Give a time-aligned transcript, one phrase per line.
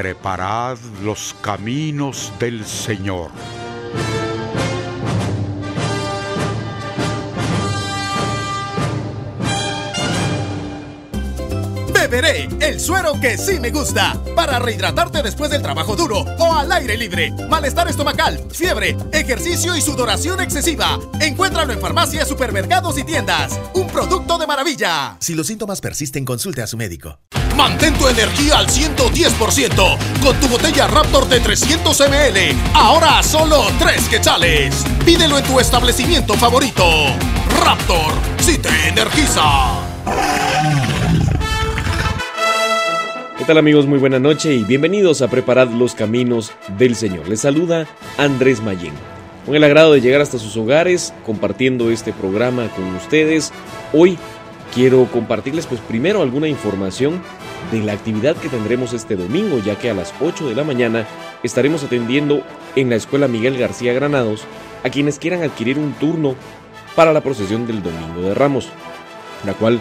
[0.00, 3.32] Preparad los caminos del Señor.
[11.92, 16.70] Beberé el suero que sí me gusta para rehidratarte después del trabajo duro o al
[16.70, 17.32] aire libre.
[17.50, 21.00] Malestar estomacal, fiebre, ejercicio y sudoración excesiva.
[21.20, 23.58] Encuéntralo en farmacias, supermercados y tiendas.
[23.74, 25.16] Un producto de maravilla.
[25.18, 27.18] Si los síntomas persisten, consulte a su médico.
[27.58, 32.38] Mantén tu energía al 110% con tu botella Raptor de 300 ml.
[32.72, 34.84] Ahora solo 3 quetzales.
[35.04, 36.84] Pídelo en tu establecimiento favorito.
[37.64, 39.42] Raptor, si te energiza.
[43.36, 43.86] ¿Qué tal amigos?
[43.86, 47.28] Muy buena noche y bienvenidos a Preparad los Caminos del Señor.
[47.28, 48.94] Les saluda Andrés Mayén.
[49.44, 53.52] Con el agrado de llegar hasta sus hogares compartiendo este programa con ustedes.
[53.92, 54.16] Hoy
[54.74, 57.20] quiero compartirles pues primero alguna información
[57.70, 61.06] de la actividad que tendremos este domingo, ya que a las 8 de la mañana
[61.42, 62.42] estaremos atendiendo
[62.76, 64.44] en la Escuela Miguel García Granados
[64.84, 66.34] a quienes quieran adquirir un turno
[66.96, 68.68] para la procesión del Domingo de Ramos,
[69.44, 69.80] la cual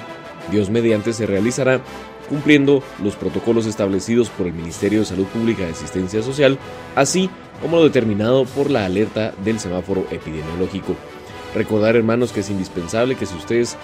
[0.52, 1.81] Dios mediante se realizará
[2.30, 6.59] cumpliendo los protocolos establecidos por el Ministerio de Salud Pública y Asistencia Social,
[6.95, 7.30] así
[7.62, 10.95] como lo determinado por la alerta del semáforo epidemiológico.
[11.56, 13.78] Recordar, hermanos, que es indispensable que si ustedes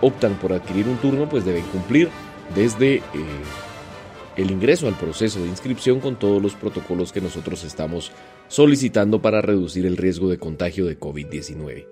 [0.00, 2.10] optan por adquirir un turno, pues deben cumplir
[2.54, 3.02] desde eh,
[4.36, 8.12] el ingreso al proceso de inscripción con todos los protocolos que nosotros estamos
[8.48, 11.86] solicitando para reducir el riesgo de contagio de COVID-19.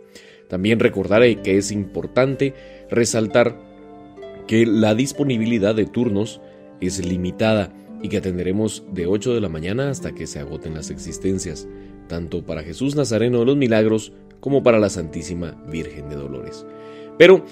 [0.49, 2.55] También recordar que es importante
[2.91, 3.59] resaltar
[4.47, 6.41] que la disponibilidad de turnos
[6.81, 10.91] es limitada y que atenderemos de 8 de la mañana hasta que se agoten las
[10.91, 11.67] existencias,
[12.09, 16.67] tanto para Jesús Nazareno de los Milagros como para la Santísima Virgen de Dolores.
[17.17, 17.47] Pero,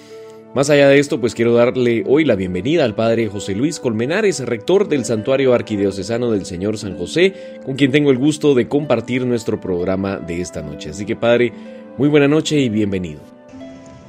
[0.53, 4.39] más allá de esto, pues quiero darle hoy la bienvenida al Padre José Luis Colmenares,
[4.45, 9.25] rector del Santuario Arquidiocesano del Señor San José, con quien tengo el gusto de compartir
[9.25, 10.91] nuestro programa de esta noche.
[10.91, 11.51] Así que, Padre,
[11.97, 13.19] muy buena noche y bienvenido.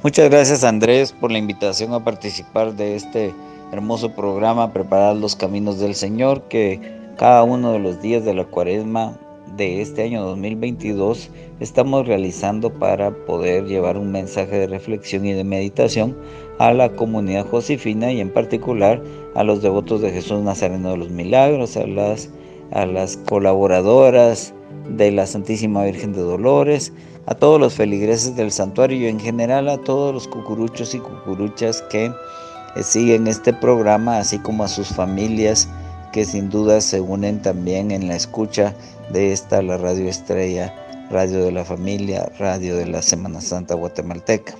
[0.03, 3.33] Muchas gracias Andrés por la invitación a participar de este
[3.71, 6.79] hermoso programa Preparar los Caminos del Señor que
[7.17, 9.17] cada uno de los días de la cuaresma
[9.57, 11.29] de este año 2022
[11.59, 16.17] estamos realizando para poder llevar un mensaje de reflexión y de meditación
[16.59, 19.01] a la comunidad josefina y en particular
[19.35, 22.29] a los devotos de Jesús Nazareno de los Milagros, a las,
[22.71, 24.53] a las colaboradoras
[24.89, 26.91] de la Santísima Virgen de Dolores,
[27.25, 31.81] a todos los feligreses del santuario y en general a todos los cucuruchos y cucuruchas
[31.83, 35.69] que eh, siguen este programa, así como a sus familias
[36.15, 38.73] que sin duda se unen también en la escucha
[39.11, 40.73] de esta, la Radio Estrella,
[41.11, 44.55] Radio de la Familia, Radio de la Semana Santa Guatemalteca.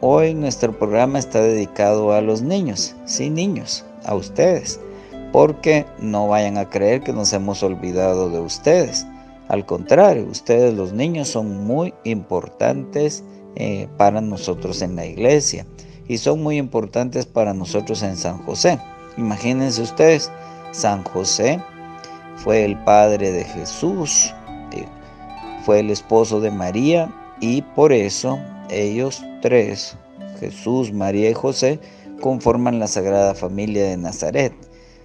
[0.00, 4.80] Hoy nuestro programa está dedicado a los niños, sí niños, a ustedes,
[5.32, 9.06] porque no vayan a creer que nos hemos olvidado de ustedes
[9.48, 13.24] al contrario, ustedes los niños son muy importantes
[13.56, 15.66] eh, para nosotros en la iglesia
[16.06, 18.78] y son muy importantes para nosotros en San José.
[19.16, 20.30] Imagínense ustedes,
[20.72, 21.62] San José
[22.36, 24.34] fue el padre de Jesús,
[25.64, 28.38] fue el esposo de María y por eso
[28.70, 29.96] ellos tres,
[30.40, 31.80] Jesús, María y José,
[32.20, 34.52] conforman la Sagrada Familia de Nazaret.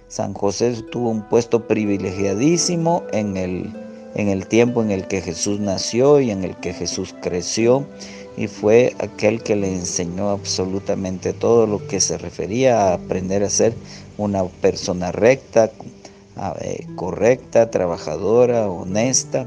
[0.08, 3.72] San José tuvo un puesto privilegiadísimo en el
[4.14, 7.86] en el tiempo en el que Jesús nació y en el que Jesús creció
[8.36, 13.50] y fue aquel que le enseñó absolutamente todo lo que se refería a aprender a
[13.50, 13.74] ser
[14.18, 15.70] una persona recta,
[16.60, 19.46] eh, correcta, trabajadora, honesta.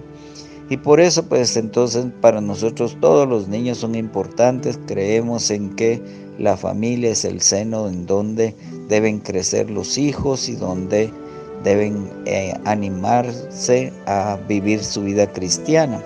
[0.70, 6.02] Y por eso pues entonces para nosotros todos los niños son importantes, creemos en que
[6.40, 8.54] la familia es el seno en donde
[8.88, 11.12] deben crecer los hijos y donde
[11.64, 16.02] deben eh, animarse a vivir su vida cristiana.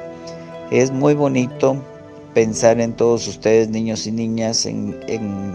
[0.71, 1.83] Es muy bonito
[2.33, 4.99] pensar en todos ustedes, niños y niñas, en,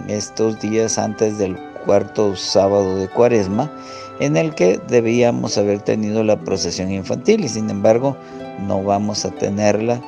[0.09, 3.73] estos días antes del cuarto sábado de cuaresma,
[4.21, 8.17] en el que debíamos haber tenido la procesión infantil y sin embargo
[8.67, 10.01] no vamos a tenerla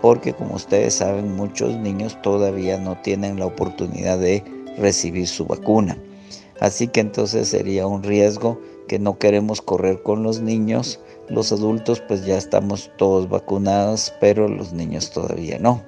[0.00, 4.42] porque como ustedes saben muchos niños todavía no tienen la oportunidad de
[4.78, 5.96] recibir su vacuna.
[6.60, 12.02] Así que entonces sería un riesgo que no queremos correr con los niños Los adultos
[12.06, 15.82] pues ya estamos todos vacunados, pero los niños todavía no.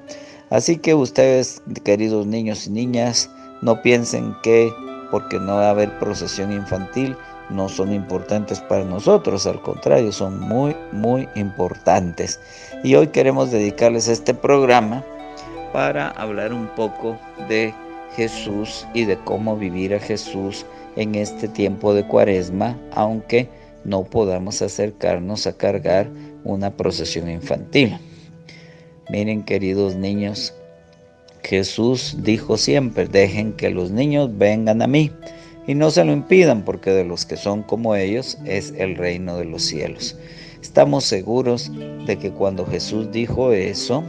[0.51, 3.31] Así que ustedes, queridos niños y niñas,
[3.63, 4.73] no piensen que
[5.11, 7.17] porque no va a haber procesión infantil,
[7.51, 12.41] no son importantes para nosotros, al contrario, son muy, muy importantes.
[12.83, 15.05] Y hoy queremos dedicarles este programa
[15.73, 17.19] para hablar un poco
[17.49, 17.75] de
[18.17, 20.65] Jesús y de cómo vivir a Jesús
[20.97, 23.49] en este tiempo de cuaresma, aunque
[23.85, 26.09] no podamos acercarnos a cargar
[26.45, 27.99] una procesión infantil.
[29.11, 30.55] Miren queridos niños,
[31.43, 35.11] Jesús dijo siempre, dejen que los niños vengan a mí
[35.67, 39.37] y no se lo impidan, porque de los que son como ellos es el reino
[39.37, 40.17] de los cielos.
[40.63, 41.71] Estamos seguros
[42.07, 44.03] de que cuando Jesús dijo eso,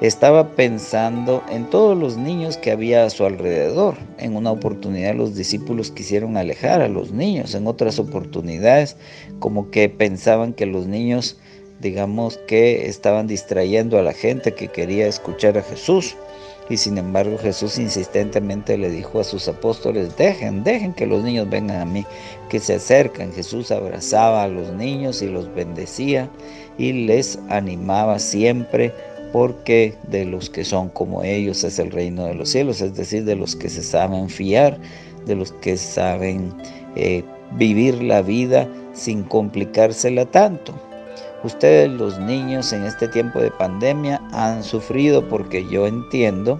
[0.00, 3.94] estaba pensando en todos los niños que había a su alrededor.
[4.18, 8.96] En una oportunidad los discípulos quisieron alejar a los niños, en otras oportunidades
[9.38, 11.38] como que pensaban que los niños,
[11.84, 16.16] digamos que estaban distrayendo a la gente que quería escuchar a Jesús.
[16.70, 21.48] Y sin embargo Jesús insistentemente le dijo a sus apóstoles, dejen, dejen que los niños
[21.50, 22.06] vengan a mí,
[22.48, 23.34] que se acercan.
[23.34, 26.30] Jesús abrazaba a los niños y los bendecía
[26.78, 28.94] y les animaba siempre
[29.30, 33.24] porque de los que son como ellos es el reino de los cielos, es decir,
[33.24, 34.78] de los que se saben fiar,
[35.26, 36.54] de los que saben
[36.96, 37.24] eh,
[37.58, 40.72] vivir la vida sin complicársela tanto.
[41.44, 46.58] Ustedes los niños en este tiempo de pandemia han sufrido porque yo entiendo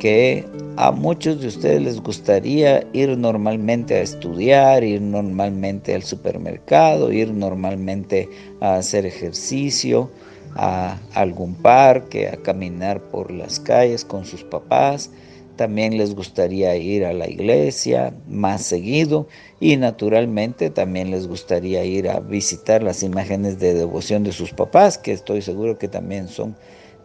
[0.00, 0.44] que
[0.76, 7.32] a muchos de ustedes les gustaría ir normalmente a estudiar, ir normalmente al supermercado, ir
[7.32, 8.28] normalmente
[8.60, 10.10] a hacer ejercicio,
[10.56, 15.10] a algún parque, a caminar por las calles con sus papás,
[15.56, 19.26] también les gustaría ir a la iglesia más seguido
[19.58, 24.98] y naturalmente también les gustaría ir a visitar las imágenes de devoción de sus papás,
[24.98, 26.56] que estoy seguro que también son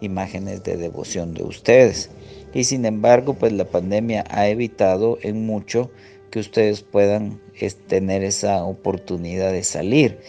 [0.02, 2.10] imágenes de devoción de ustedes.
[2.54, 5.90] Y sin embargo, pues la pandemia ha evitado en mucho
[6.30, 7.40] que ustedes puedan
[7.88, 10.20] tener esa oportunidad de salir.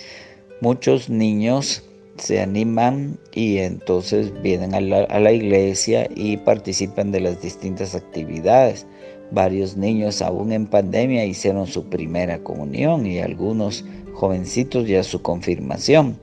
[0.61, 1.85] Muchos niños
[2.23, 8.87] se animan y entonces vienen a la, iglesia y participan de las distintas actividades.
[9.33, 13.85] Varios niños aún en pandemia hicieron su primera comunión y algunos
[14.15, 16.17] jovencitos ya su confirmación.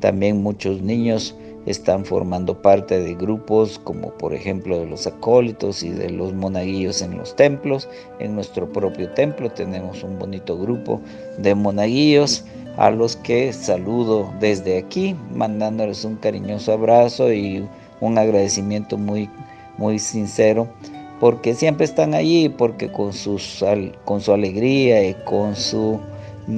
[0.00, 5.88] También muchos niños están formando parte de grupos como por ejemplo de los acólitos y
[5.88, 7.88] de los monaguillos en los templos.
[8.18, 11.00] En nuestro propio templo tenemos un bonito grupo
[11.38, 12.44] de monaguillos
[12.76, 17.66] a los que saludo desde aquí, mandándoles un cariñoso abrazo y
[18.00, 19.30] un agradecimiento muy,
[19.78, 20.68] muy sincero,
[21.20, 23.64] porque siempre están allí, porque con, sus,
[24.04, 25.98] con su alegría y con su,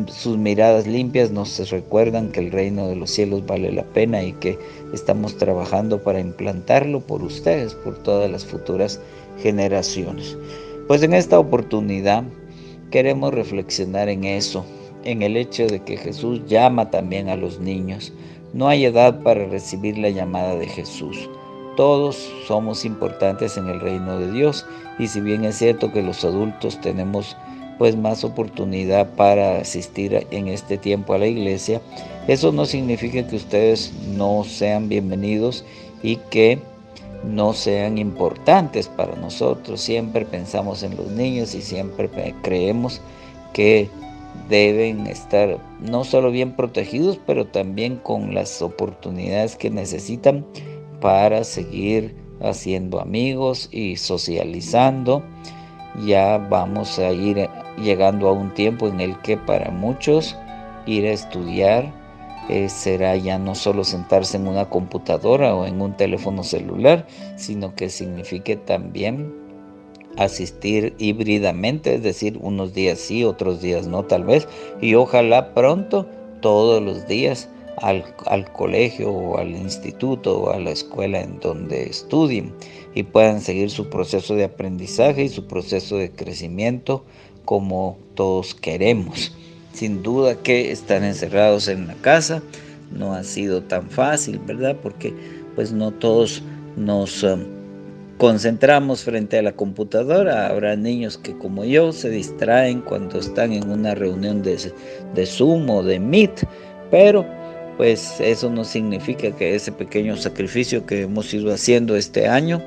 [0.08, 4.32] sus miradas limpias nos recuerdan que el reino de los cielos vale la pena y
[4.32, 4.58] que
[4.92, 9.00] estamos trabajando para implantarlo por ustedes, por todas las futuras
[9.40, 10.36] generaciones.
[10.88, 12.24] Pues en esta oportunidad
[12.90, 14.64] queremos reflexionar en eso,
[15.08, 18.12] en el hecho de que Jesús llama también a los niños.
[18.52, 21.30] No hay edad para recibir la llamada de Jesús.
[21.78, 24.66] Todos somos importantes en el reino de Dios
[24.98, 27.38] y si bien es cierto que los adultos tenemos
[27.78, 31.80] pues más oportunidad para asistir en este tiempo a la iglesia,
[32.26, 35.64] eso no significa que ustedes no sean bienvenidos
[36.02, 36.58] y que
[37.24, 39.80] no sean importantes para nosotros.
[39.80, 42.10] Siempre pensamos en los niños y siempre
[42.42, 43.00] creemos
[43.54, 43.88] que
[44.48, 50.46] deben estar no solo bien protegidos, pero también con las oportunidades que necesitan
[51.00, 55.22] para seguir haciendo amigos y socializando.
[56.04, 57.48] Ya vamos a ir
[57.82, 60.36] llegando a un tiempo en el que para muchos
[60.86, 61.92] ir a estudiar
[62.48, 67.74] eh, será ya no solo sentarse en una computadora o en un teléfono celular, sino
[67.74, 69.34] que signifique también
[70.18, 74.48] asistir híbridamente, es decir, unos días sí, otros días no tal vez,
[74.80, 76.06] y ojalá pronto
[76.40, 81.84] todos los días al, al, colegio o al instituto o a la escuela en donde
[81.84, 82.52] estudien
[82.94, 87.04] y puedan seguir su proceso de aprendizaje y su proceso de crecimiento
[87.44, 89.36] como todos queremos.
[89.72, 92.42] Sin duda que estar encerrados en la casa
[92.90, 94.76] no ha sido tan fácil, ¿verdad?
[94.82, 95.14] Porque
[95.54, 96.42] pues no todos
[96.76, 97.22] nos...
[97.22, 97.57] Um,
[98.18, 100.48] concentramos frente a la computadora.
[100.48, 104.72] Habrá niños que como yo se distraen cuando están en una reunión de,
[105.14, 106.46] de Zoom o de Meet,
[106.90, 107.24] pero
[107.76, 112.60] pues eso no significa que ese pequeño sacrificio que hemos ido haciendo este año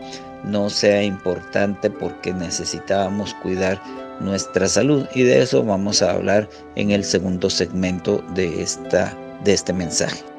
[0.46, 3.80] no sea importante porque necesitábamos cuidar
[4.22, 9.54] nuestra salud y de eso vamos a hablar en el segundo segmento de esta de
[9.54, 10.31] este mensaje.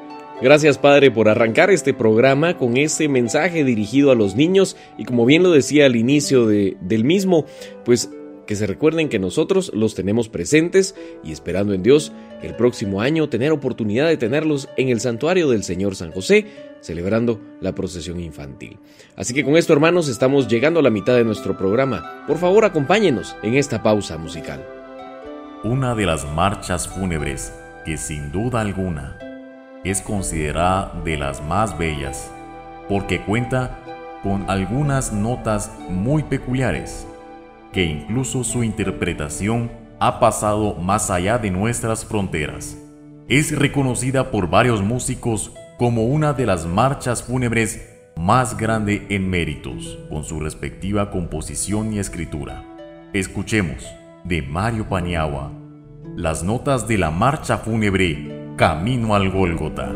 [0.43, 5.25] Gracias Padre por arrancar este programa con este mensaje dirigido a los niños y como
[5.25, 7.45] bien lo decía al inicio de, del mismo,
[7.85, 8.09] pues
[8.45, 13.29] que se recuerden que nosotros los tenemos presentes y esperando en Dios el próximo año
[13.29, 16.45] tener oportunidad de tenerlos en el santuario del Señor San José,
[16.81, 18.79] celebrando la procesión infantil.
[19.15, 22.25] Así que con esto hermanos estamos llegando a la mitad de nuestro programa.
[22.27, 24.61] Por favor acompáñenos en esta pausa musical.
[25.63, 27.53] Una de las marchas fúnebres
[27.85, 29.17] que sin duda alguna
[29.83, 32.31] es considerada de las más bellas
[32.87, 33.79] porque cuenta
[34.21, 37.07] con algunas notas muy peculiares
[37.71, 42.77] que incluso su interpretación ha pasado más allá de nuestras fronteras.
[43.27, 49.97] Es reconocida por varios músicos como una de las marchas fúnebres más grande en méritos,
[50.09, 52.63] con su respectiva composición y escritura.
[53.11, 53.87] Escuchemos
[54.23, 55.51] de Mario Paniagua
[56.15, 59.91] las notas de la marcha fúnebre Camino al Gólgota.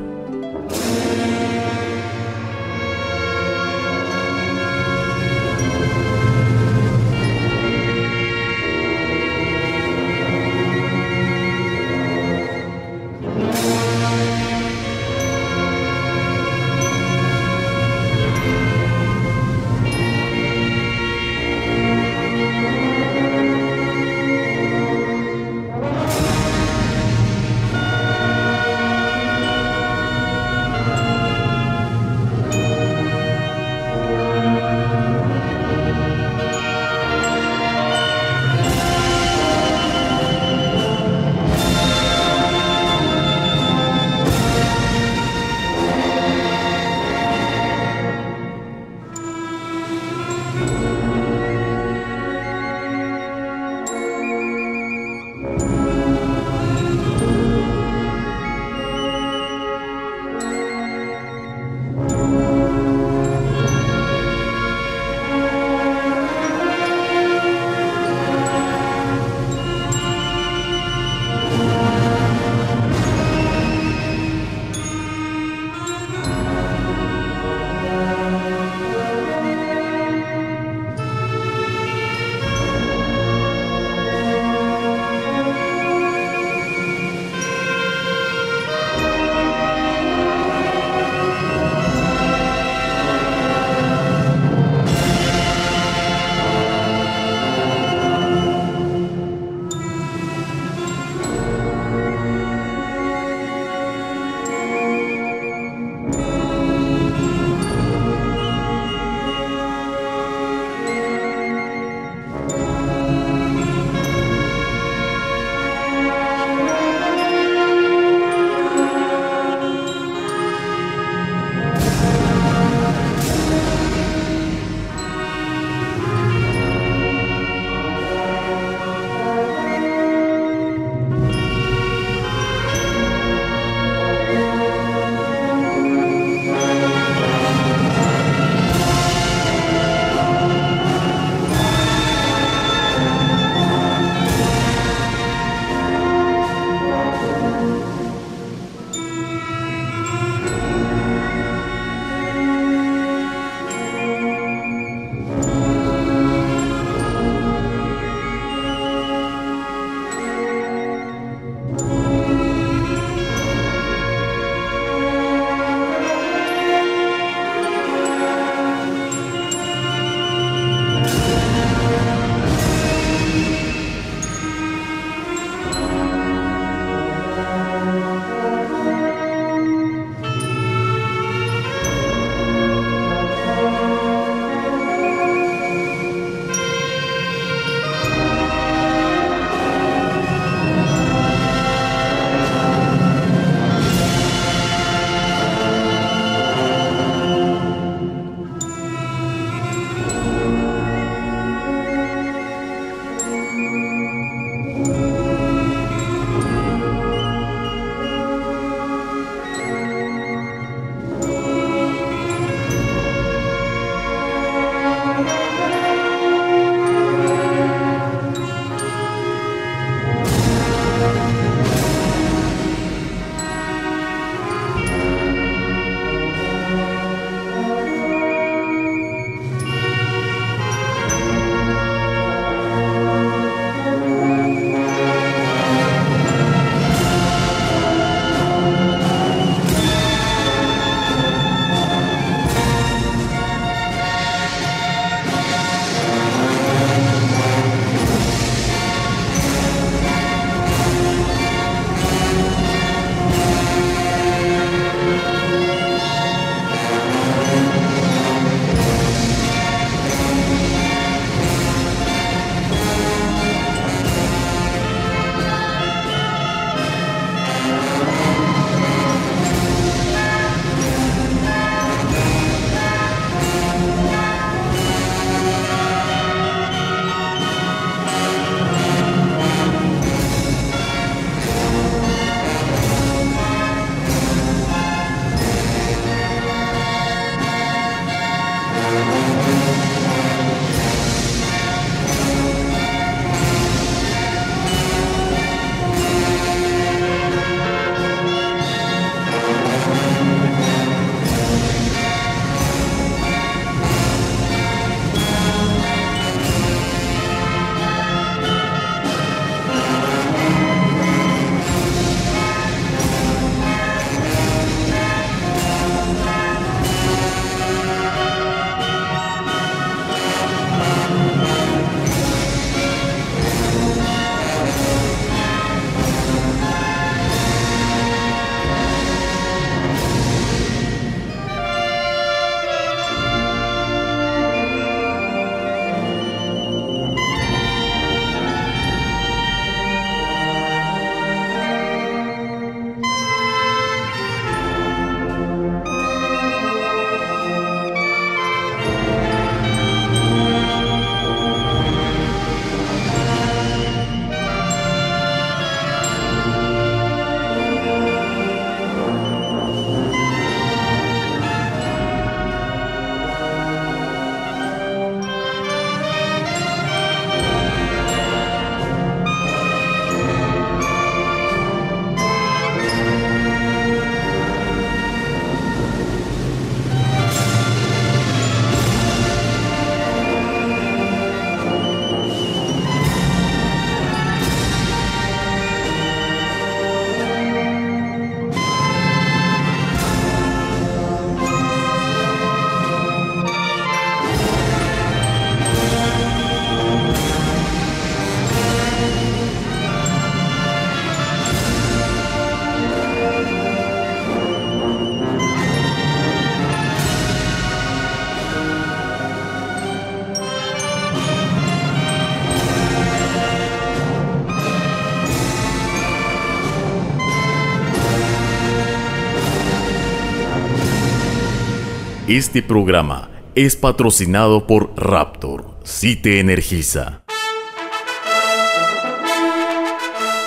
[422.37, 427.23] Este programa es patrocinado por Raptor, si te energiza.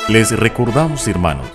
[0.07, 1.48] Les recordamos, hermanos,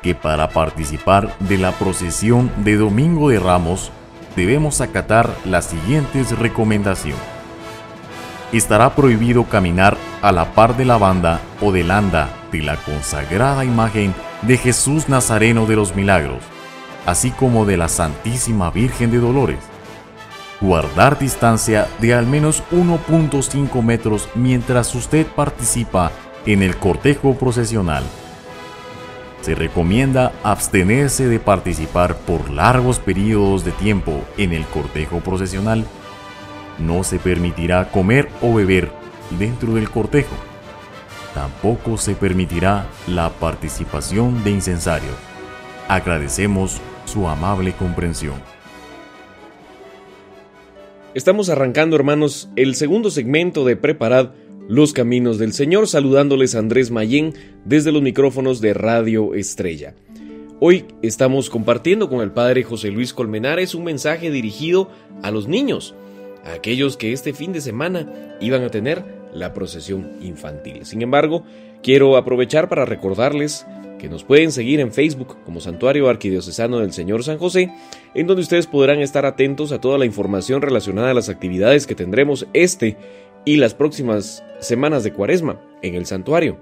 [0.00, 3.92] que para participar de la procesión de Domingo de Ramos
[4.34, 7.20] debemos acatar las siguientes recomendaciones.
[8.50, 13.66] Estará prohibido caminar a la par de la banda o del anda de la consagrada
[13.66, 16.42] imagen de Jesús Nazareno de los Milagros,
[17.04, 19.71] así como de la Santísima Virgen de Dolores.
[20.62, 26.10] Guardar distancia de al menos 1.5 metros mientras usted participa
[26.46, 28.04] en el cortejo procesional
[29.42, 35.84] se recomienda abstenerse de participar por largos periodos de tiempo en el cortejo procesional.
[36.78, 38.92] No se permitirá comer o beber
[39.38, 40.36] dentro del cortejo.
[41.34, 45.16] Tampoco se permitirá la participación de incensarios.
[45.88, 48.51] Agradecemos su amable comprensión.
[51.14, 54.30] Estamos arrancando, hermanos, el segundo segmento de Preparad
[54.66, 57.34] los Caminos del Señor, saludándoles Andrés Mayén
[57.66, 59.94] desde los micrófonos de Radio Estrella.
[60.58, 64.88] Hoy estamos compartiendo con el Padre José Luis Colmenares un mensaje dirigido
[65.22, 65.94] a los niños,
[66.46, 70.86] a aquellos que este fin de semana iban a tener la procesión infantil.
[70.86, 71.44] Sin embargo,
[71.82, 73.66] quiero aprovechar para recordarles
[73.98, 77.70] que nos pueden seguir en Facebook como Santuario Arquidiocesano del Señor San José,
[78.14, 81.94] en donde ustedes podrán estar atentos a toda la información relacionada a las actividades que
[81.94, 82.96] tendremos este
[83.44, 86.58] y las próximas semanas de cuaresma en el santuario.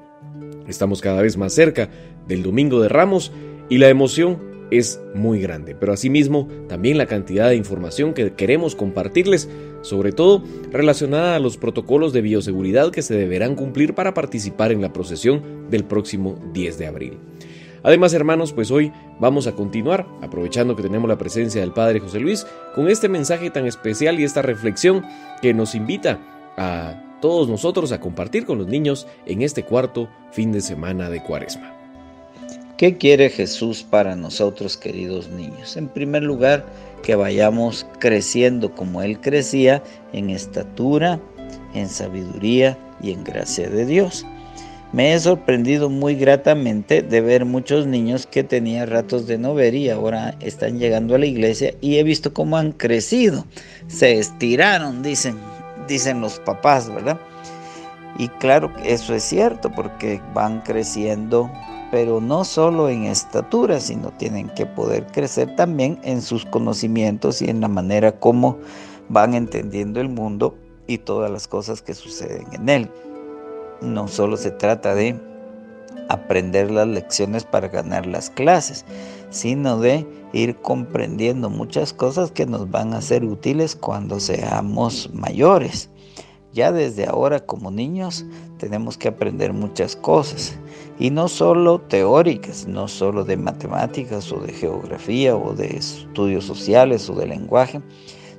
[0.68, 1.90] Estamos cada vez más cerca
[2.26, 3.32] del Domingo de Ramos
[3.68, 8.76] y la emoción es muy grande, pero asimismo también la cantidad de información que queremos
[8.76, 9.48] compartirles,
[9.82, 14.80] sobre todo relacionada a los protocolos de bioseguridad que se deberán cumplir para participar en
[14.80, 17.18] la procesión del próximo 10 de abril.
[17.82, 22.20] Además, hermanos, pues hoy vamos a continuar, aprovechando que tenemos la presencia del Padre José
[22.20, 25.04] Luis, con este mensaje tan especial y esta reflexión
[25.40, 26.18] que nos invita
[26.56, 31.22] a todos nosotros a compartir con los niños en este cuarto fin de semana de
[31.22, 31.74] Cuaresma.
[32.76, 35.76] ¿Qué quiere Jesús para nosotros, queridos niños?
[35.76, 36.64] En primer lugar,
[37.02, 39.82] que vayamos creciendo como Él crecía
[40.14, 41.20] en estatura,
[41.74, 44.24] en sabiduría y en gracia de Dios.
[44.92, 49.76] Me he sorprendido muy gratamente de ver muchos niños que tenía ratos de no ver
[49.76, 53.46] y ahora están llegando a la iglesia y he visto cómo han crecido.
[53.86, 55.36] Se estiraron, dicen,
[55.86, 57.20] dicen los papás, ¿verdad?
[58.18, 61.48] Y claro, eso es cierto porque van creciendo,
[61.92, 67.48] pero no solo en estatura, sino tienen que poder crecer también en sus conocimientos y
[67.48, 68.58] en la manera como
[69.08, 72.90] van entendiendo el mundo y todas las cosas que suceden en él.
[73.82, 75.18] No solo se trata de
[76.08, 78.84] aprender las lecciones para ganar las clases,
[79.30, 85.88] sino de ir comprendiendo muchas cosas que nos van a ser útiles cuando seamos mayores.
[86.52, 88.26] Ya desde ahora como niños
[88.58, 90.58] tenemos que aprender muchas cosas
[90.98, 97.08] y no solo teóricas, no solo de matemáticas o de geografía o de estudios sociales
[97.08, 97.80] o de lenguaje,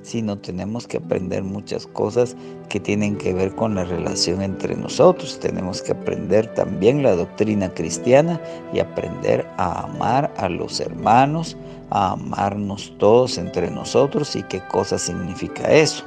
[0.02, 2.36] sino tenemos que aprender muchas cosas
[2.68, 5.38] que tienen que ver con la relación entre nosotros.
[5.40, 8.40] Tenemos que aprender también la doctrina cristiana
[8.72, 11.56] y aprender a amar a los hermanos,
[11.90, 16.04] a amarnos todos entre nosotros y qué cosa significa eso.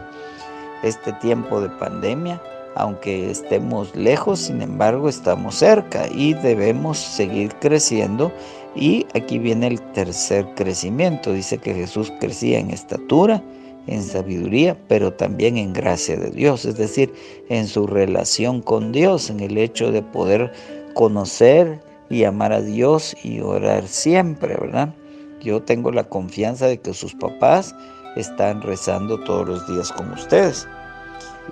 [0.83, 2.41] Este tiempo de pandemia,
[2.75, 8.31] aunque estemos lejos, sin embargo estamos cerca y debemos seguir creciendo.
[8.75, 11.31] Y aquí viene el tercer crecimiento.
[11.31, 13.41] Dice que Jesús crecía en estatura,
[13.87, 17.13] en sabiduría, pero también en gracia de Dios, es decir,
[17.49, 20.51] en su relación con Dios, en el hecho de poder
[20.93, 24.93] conocer y amar a Dios y orar siempre, ¿verdad?
[25.41, 27.75] Yo tengo la confianza de que sus papás
[28.15, 30.67] están rezando todos los días con ustedes.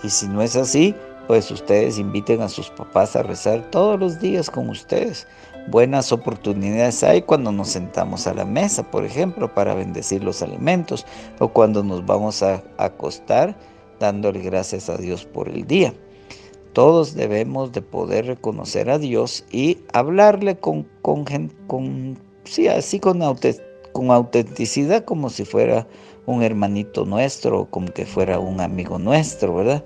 [0.04, 0.96] Y si no es así,
[1.28, 5.28] pues ustedes inviten a sus papás a rezar todos los días con ustedes.
[5.70, 11.06] Buenas oportunidades hay cuando nos sentamos a la mesa, por ejemplo, para bendecir los alimentos
[11.40, 13.56] o cuando nos vamos a acostar
[14.00, 15.94] dándole gracias a Dios por el día.
[16.74, 21.24] Todos debemos de poder reconocer a Dios y hablarle con, con,
[21.68, 23.22] con sí, así con,
[23.94, 25.88] con autenticidad como si fuera
[26.26, 29.84] un hermanito nuestro o como que fuera un amigo nuestro, ¿verdad?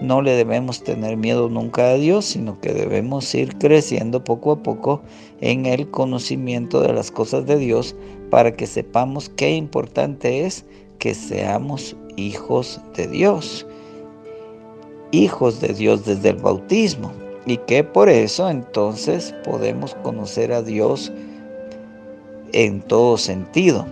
[0.00, 4.62] No le debemos tener miedo nunca a Dios, sino que debemos ir creciendo poco a
[4.62, 5.02] poco
[5.40, 7.96] en el conocimiento de las cosas de Dios
[8.30, 10.64] para que sepamos qué importante es
[10.98, 13.66] que seamos hijos de Dios.
[15.10, 17.12] Hijos de Dios desde el bautismo.
[17.46, 21.10] Y que por eso entonces podemos conocer a Dios
[22.52, 23.86] en todo sentido.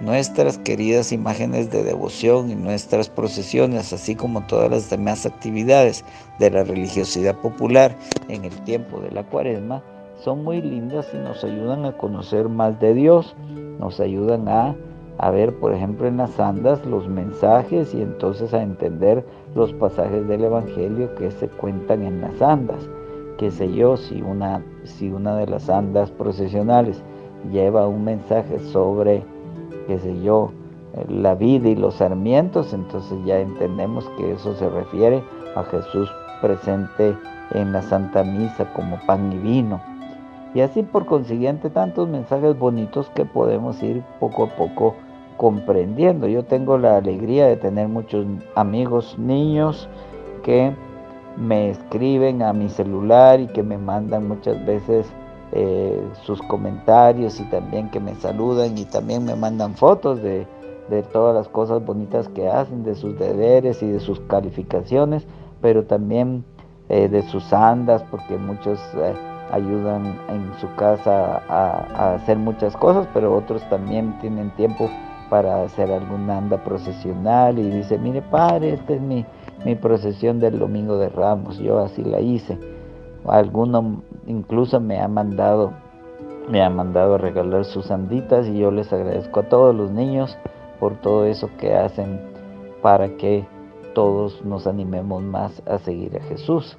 [0.00, 6.04] Nuestras queridas imágenes de devoción y nuestras procesiones, así como todas las demás actividades
[6.38, 7.96] de la religiosidad popular
[8.28, 9.82] en el tiempo de la cuaresma,
[10.22, 13.34] son muy lindas y nos ayudan a conocer más de Dios,
[13.78, 14.76] nos ayudan a,
[15.18, 20.26] a ver, por ejemplo, en las andas los mensajes y entonces a entender los pasajes
[20.28, 22.88] del Evangelio que se cuentan en las andas.
[23.38, 27.02] Qué sé yo, si una, si una de las andas procesionales
[27.52, 29.22] lleva un mensaje sobre
[29.88, 30.52] qué sé yo,
[31.08, 35.22] la vida y los sarmientos, entonces ya entendemos que eso se refiere
[35.56, 37.16] a Jesús presente
[37.52, 39.80] en la Santa Misa como pan y vino.
[40.54, 44.94] Y así por consiguiente tantos mensajes bonitos que podemos ir poco a poco
[45.36, 46.26] comprendiendo.
[46.26, 49.88] Yo tengo la alegría de tener muchos amigos niños
[50.42, 50.72] que
[51.36, 55.06] me escriben a mi celular y que me mandan muchas veces
[55.52, 60.46] eh, sus comentarios y también que me saludan y también me mandan fotos de,
[61.12, 65.26] todas las cosas bonitas que hacen, de sus deberes y de sus calificaciones,
[65.60, 66.44] pero también
[66.88, 69.14] eh, de sus andas, porque muchos eh,
[69.52, 74.90] ayudan en su casa a, hacer muchas cosas, pero otros también tienen tiempo
[75.30, 79.24] para hacer alguna anda procesional y dice, mire padre, esta es mi,
[79.64, 82.58] mi procesión del Domingo de Ramos, yo así la hice.
[83.26, 85.72] Alguno incluso me ha mandado
[86.48, 90.38] me ha mandado a regalar sus anditas y yo les agradezco a todos los niños
[90.80, 92.20] por todo eso que hacen
[92.80, 93.44] para que
[93.94, 96.78] todos nos animemos más a seguir a Jesús.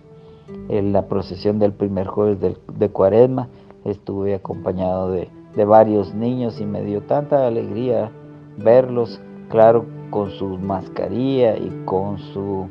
[0.70, 3.48] En la procesión del primer jueves de, Cuaresma
[3.86, 8.10] estuve acompañado de, de varios niños y me dio tanta alegría
[8.58, 12.68] verlos, claro, con su mascarilla y con su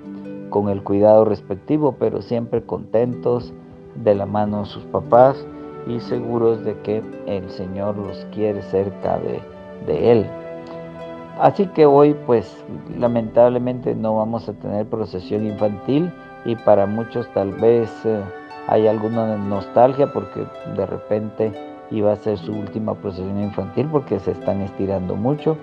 [0.50, 3.52] con el cuidado respectivo, pero siempre contentos
[4.02, 5.44] de la mano de sus papás
[5.86, 10.26] y seguros de que el Señor los quiere cerca de, Él.
[11.40, 12.64] Así que hoy pues
[12.98, 16.12] lamentablemente no vamos a tener procesión infantil
[16.44, 18.20] y para muchos tal vez eh,
[18.66, 20.44] hay alguna nostalgia porque
[20.76, 21.52] de repente
[21.90, 25.56] iba a ser su última procesión infantil porque se están estirando mucho,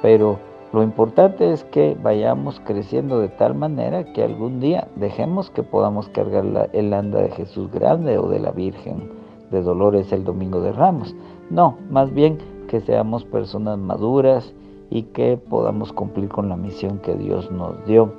[0.00, 0.38] pero
[0.72, 6.08] lo importante es que vayamos creciendo de tal manera que algún día dejemos que podamos
[6.08, 9.10] cargar el anda de Jesús grande o de la Virgen
[9.50, 11.14] de Dolores el Domingo de Ramos.
[11.50, 14.52] No, más bien que seamos personas maduras
[14.90, 18.12] y que podamos cumplir con la misión que Dios nos dio.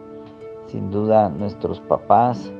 [0.68, 2.52] Sin duda nuestros papás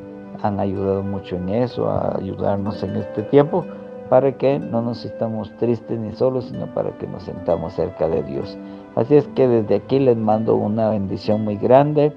[0.42, 3.66] han ayudado mucho en eso, a ayudarnos en este tiempo,
[4.10, 8.24] para que no nos estamos tristes ni solos, sino para que nos sentamos cerca de
[8.24, 8.58] Dios.
[8.98, 12.12] Así es que desde aquí les mando una bendición muy grande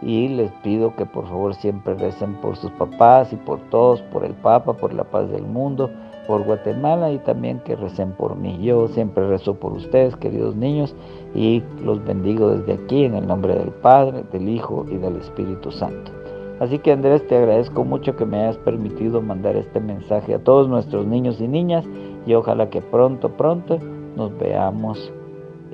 [0.00, 4.24] y les pido que por favor siempre recen por sus papás y por todos, por
[4.24, 5.90] el Papa, por la paz del mundo,
[6.28, 8.60] por Guatemala y también que recen por mí.
[8.62, 10.94] Yo siempre rezo por ustedes, queridos niños,
[11.34, 15.72] y los bendigo desde aquí en el nombre del Padre, del Hijo y del Espíritu
[15.72, 16.12] Santo.
[16.60, 20.68] Así que Andrés, te agradezco mucho que me hayas permitido mandar este mensaje a todos
[20.68, 21.84] nuestros niños y niñas
[22.24, 23.80] y ojalá que pronto, pronto
[24.14, 25.12] nos veamos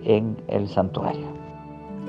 [0.04, 1.26] en el santuario.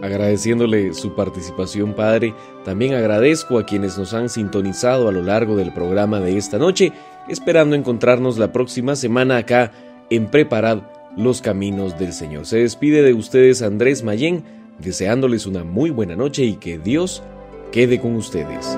[0.01, 2.33] Agradeciéndole su participación, Padre,
[2.65, 6.91] también agradezco a quienes nos han sintonizado a lo largo del programa de esta noche,
[7.29, 9.71] esperando encontrarnos la próxima semana acá
[10.09, 10.79] en Preparad
[11.15, 12.45] los Caminos del Señor.
[12.45, 14.43] Se despide de ustedes Andrés Mayén,
[14.79, 17.21] deseándoles una muy buena noche y que Dios
[17.71, 18.77] quede con ustedes.